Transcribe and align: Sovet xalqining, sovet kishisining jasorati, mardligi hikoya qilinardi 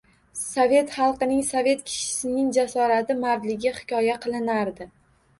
Sovet 0.43 0.93
xalqining, 0.93 1.41
sovet 1.49 1.83
kishisining 1.89 2.47
jasorati, 2.55 3.17
mardligi 3.27 3.75
hikoya 3.75 4.15
qilinardi 4.25 4.89